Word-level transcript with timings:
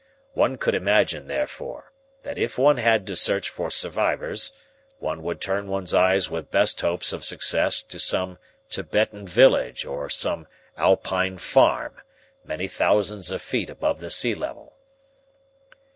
One 0.33 0.57
could 0.57 0.73
imagine, 0.73 1.27
therefore, 1.27 1.91
that 2.23 2.39
if 2.39 2.57
one 2.57 2.77
had 2.77 3.05
to 3.05 3.15
search 3.15 3.49
for 3.51 3.69
survivors 3.69 4.51
one 4.97 5.21
would 5.21 5.39
turn 5.39 5.67
one's 5.67 5.93
eyes 5.93 6.27
with 6.27 6.49
best 6.49 6.81
hopes 6.81 7.13
of 7.13 7.23
success 7.23 7.83
to 7.83 7.99
some 7.99 8.39
Tibetan 8.67 9.27
village 9.27 9.85
or 9.85 10.09
some 10.09 10.47
Alpine 10.75 11.37
farm, 11.37 11.97
many 12.43 12.67
thousands 12.67 13.29
of 13.29 13.43
feet 13.43 13.69
above 13.69 13.99
the 13.99 14.09
sea 14.09 14.33
level." 14.33 14.73